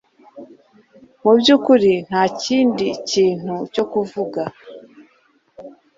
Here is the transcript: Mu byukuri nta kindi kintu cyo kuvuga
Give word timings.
Mu 1.23 1.31
byukuri 1.39 1.91
nta 2.07 2.23
kindi 2.41 2.87
kintu 3.11 3.55
cyo 3.73 3.83
kuvuga 3.91 4.41